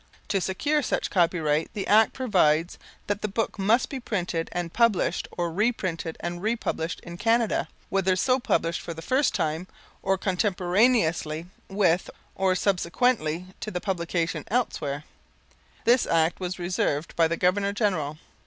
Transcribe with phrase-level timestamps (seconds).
[0.29, 5.27] To secure such copyright the Act provides that the book must be printed and published,
[5.37, 9.67] or reprinted and republished in Canada, whether so published for the first time
[10.01, 15.03] or contemporaneously with or subsequently to the publication elsewhere.
[15.85, 18.17] This Act was reserved by the Governor General.